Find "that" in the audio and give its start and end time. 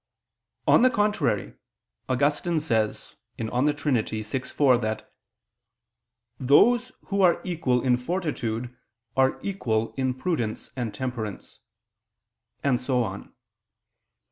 4.79-5.13